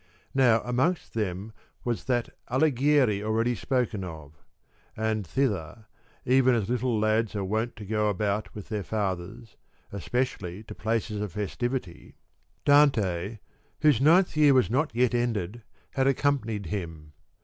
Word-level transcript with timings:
Now 0.33 0.61
amongst 0.65 1.15
mem 1.15 1.53
was 1.83 2.05
that 2.05 2.35
Alighieri 2.47 3.21
already 3.21 3.53
spoken 3.53 4.03
of; 4.03 4.33
and 4.97 5.27
thither 5.27 5.85
(even 6.25 6.55
as 6.55 6.67
little 6.67 6.97
lads 6.97 7.35
are 7.35 7.43
wont 7.43 7.75
to 7.75 7.85
go 7.85 8.09
about 8.09 8.55
with 8.55 8.69
their 8.69 8.81
fath 8.81 9.19
ers, 9.19 9.57
especially 9.91 10.63
to 10.63 10.73
places 10.73 11.21
of 11.21 11.33
festivity) 11.33 12.15
Dante, 12.65 13.37
whose 13.81 14.01
ninth 14.01 14.35
year 14.35 14.55
was 14.55 14.71
not 14.71 14.89
yet 14.95 15.13
ended, 15.13 15.61
had 15.91 16.07
accompanied 16.07 16.65
him. 16.65 17.13